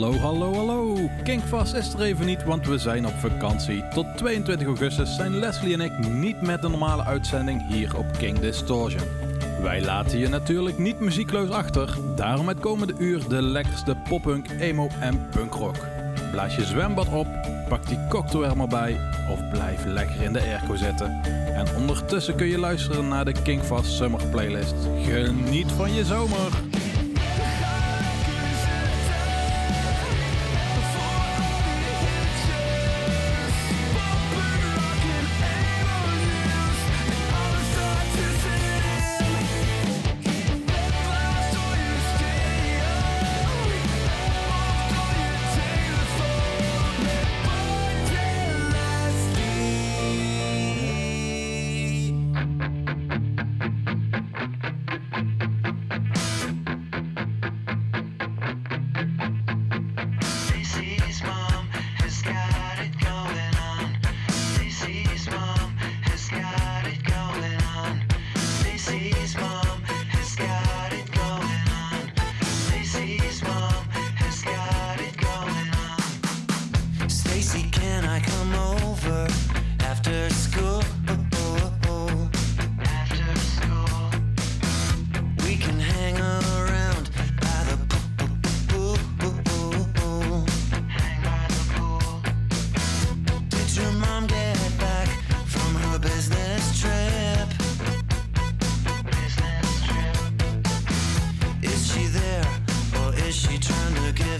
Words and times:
Hallo, 0.00 0.18
hallo, 0.18 0.54
hallo. 0.54 1.10
Kinkvast 1.22 1.74
is 1.74 1.94
er 1.94 2.02
even 2.02 2.26
niet, 2.26 2.44
want 2.44 2.66
we 2.66 2.78
zijn 2.78 3.06
op 3.06 3.12
vakantie. 3.12 3.88
Tot 3.88 4.06
22 4.16 4.66
augustus 4.66 5.14
zijn 5.14 5.38
Leslie 5.38 5.72
en 5.72 5.80
ik 5.80 6.08
niet 6.08 6.40
met 6.40 6.62
de 6.62 6.68
normale 6.68 7.04
uitzending 7.04 7.66
hier 7.68 7.96
op 7.96 8.06
King 8.18 8.38
Distortion. 8.38 9.02
Wij 9.62 9.82
laten 9.82 10.18
je 10.18 10.28
natuurlijk 10.28 10.78
niet 10.78 11.00
muziekloos 11.00 11.50
achter, 11.50 11.98
daarom 12.16 12.48
het 12.48 12.60
komende 12.60 12.94
uur 12.98 13.28
de 13.28 13.42
lekkerste 13.42 13.96
poppunk, 14.08 14.46
emo 14.58 14.88
en 15.00 15.28
punkrock. 15.30 15.76
Blaas 16.30 16.56
je 16.56 16.64
zwembad 16.64 17.08
op, 17.08 17.26
pak 17.68 17.86
die 17.86 18.06
cocktail 18.08 18.44
er 18.44 18.56
maar 18.56 18.68
bij 18.68 18.96
of 19.30 19.50
blijf 19.50 19.84
lekker 19.84 20.22
in 20.22 20.32
de 20.32 20.40
airco 20.40 20.76
zitten. 20.76 21.20
En 21.54 21.76
ondertussen 21.76 22.36
kun 22.36 22.46
je 22.46 22.58
luisteren 22.58 23.08
naar 23.08 23.24
de 23.24 23.42
Kinkvast 23.42 23.92
Summer 23.92 24.26
Playlist. 24.30 24.74
Geniet 25.04 25.72
van 25.72 25.92
je 25.92 26.04
zomer! 26.04 26.69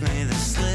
me 0.03 0.25
the 0.25 0.35
sleep. 0.35 0.70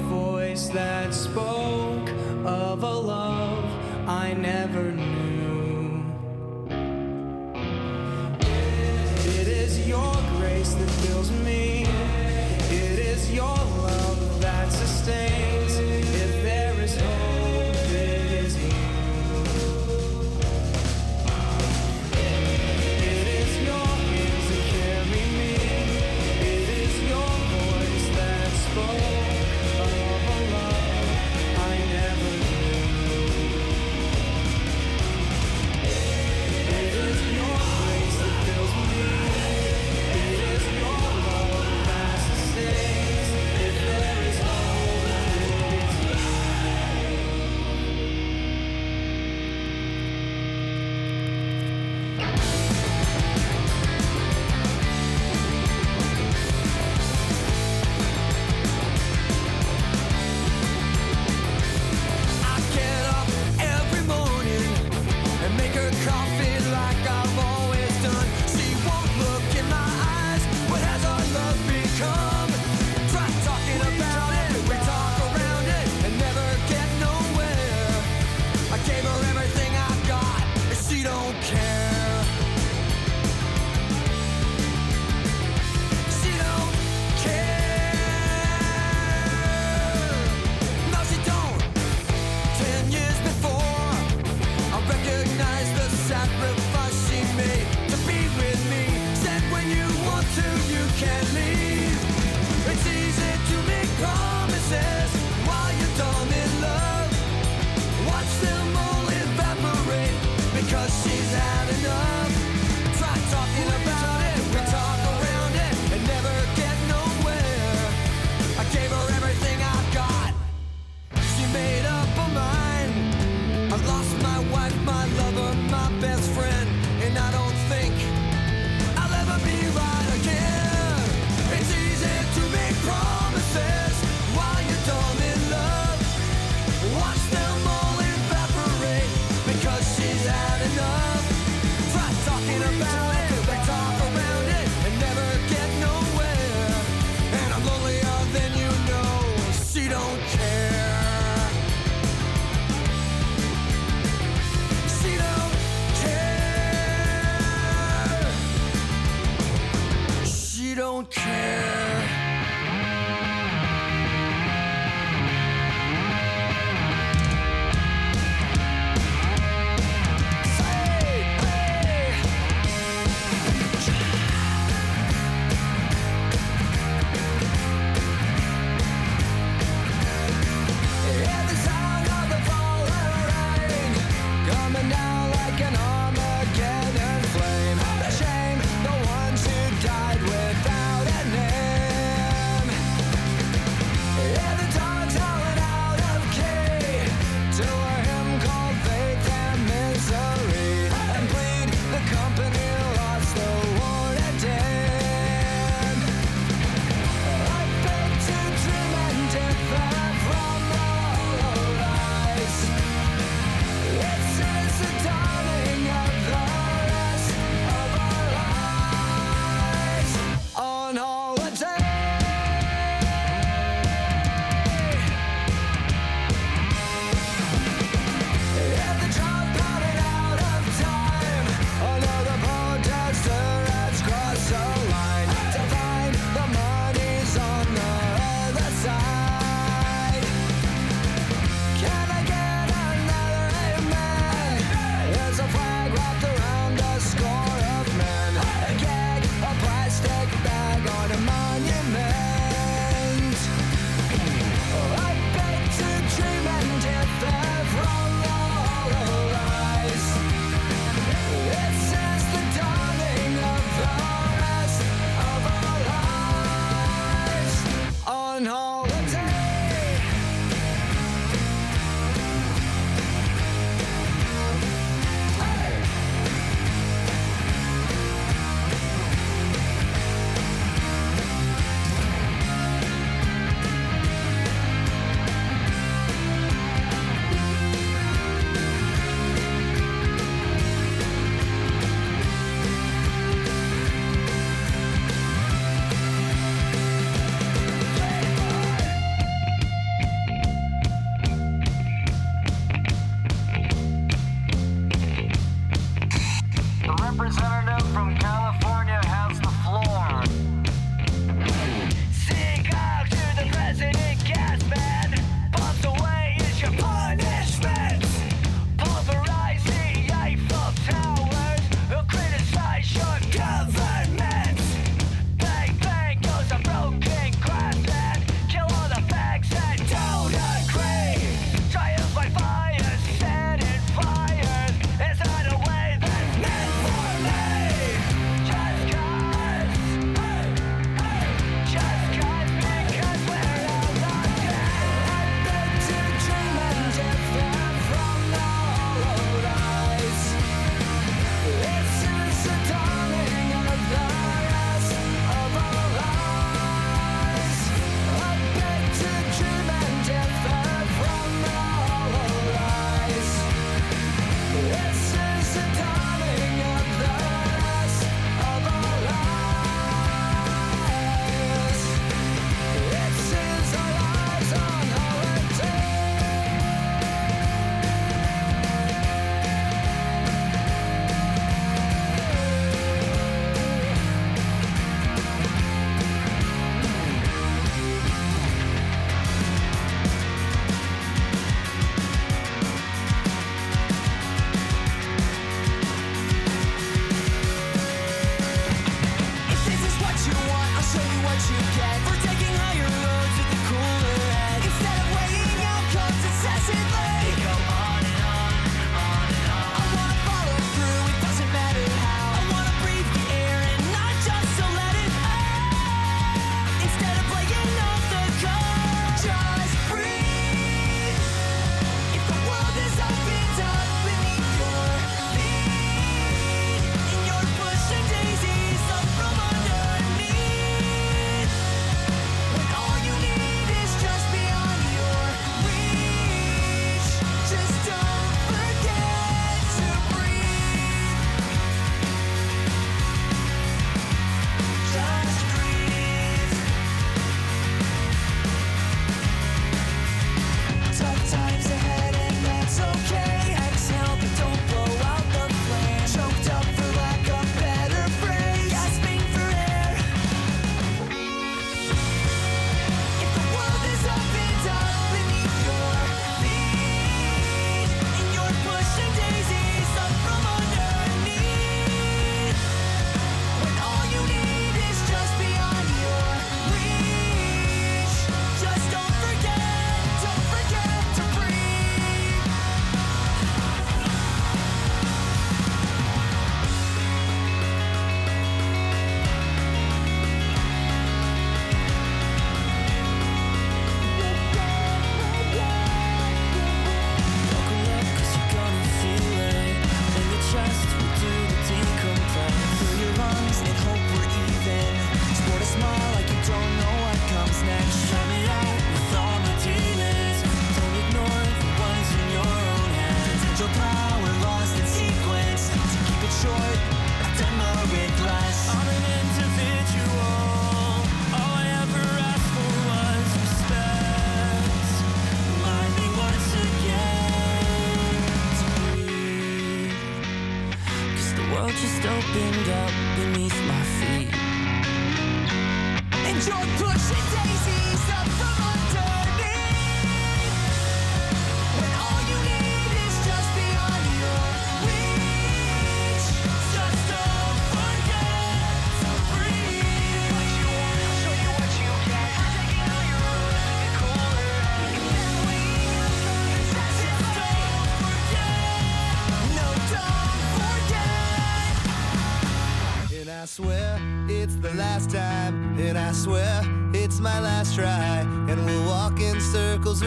voice 0.00 0.68
that 0.68 1.14
spoke 1.14 2.08
of 2.44 2.82
a 2.82 2.94
love 2.94 3.64
I 4.08 4.32
never 4.34 4.92
knew. 4.92 6.02
It 9.40 9.48
is 9.48 9.86
your 9.86 10.14
grace 10.38 10.74
that 10.74 10.90
fills 11.02 11.30
me, 11.44 11.84
it 12.70 12.98
is 12.98 13.32
your 13.32 13.44
love 13.46 14.40
that 14.40 14.72
sustains. 14.72 15.59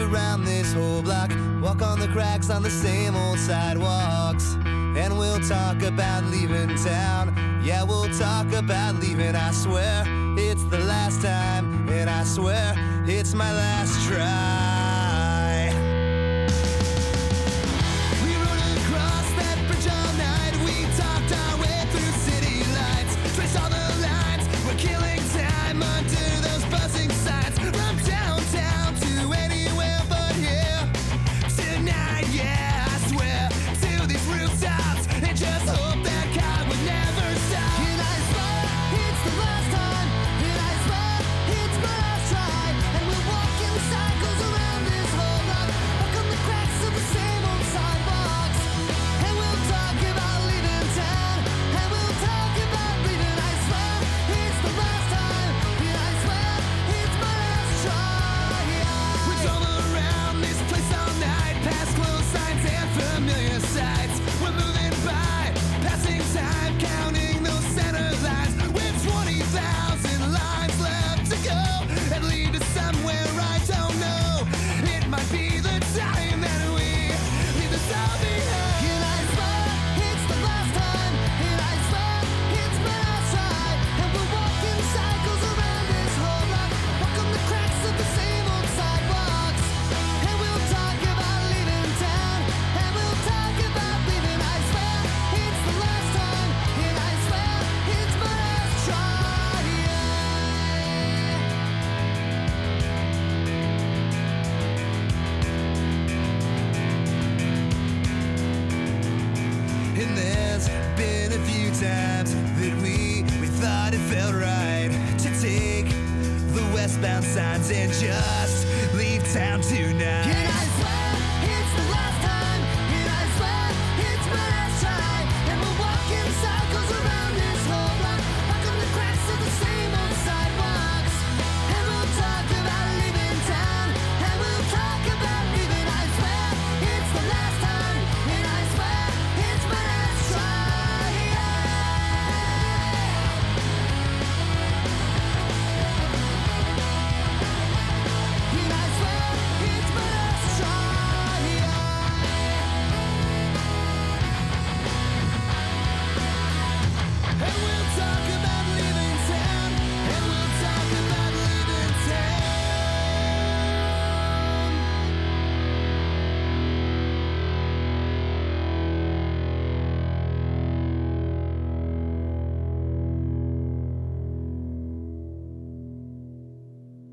around 0.04 0.44
this 0.44 0.72
whole 0.72 1.02
block, 1.02 1.30
walk 1.60 1.82
on 1.82 1.98
the 1.98 2.08
cracks 2.08 2.50
on 2.50 2.62
the 2.62 2.70
same 2.70 3.16
old 3.16 3.38
sidewalks. 3.38 4.56
And 4.64 5.18
we'll 5.18 5.40
talk 5.40 5.82
about 5.82 6.24
leaving 6.24 6.76
town. 6.76 7.34
Yeah, 7.64 7.82
we'll 7.82 8.12
talk 8.18 8.52
about 8.52 8.96
leaving. 8.96 9.34
I 9.34 9.50
swear 9.52 10.04
it's 10.36 10.64
the 10.64 10.78
last 10.78 11.22
time, 11.22 11.88
and 11.88 12.08
I 12.08 12.24
swear 12.24 12.74
it's 13.06 13.34
my 13.34 13.52
last 13.52 14.06
try. 14.06 14.63